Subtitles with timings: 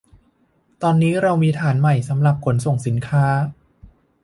[0.81, 3.23] ตอนนี้เรามีฐานใหม่สำหรับขนส่งสินค้า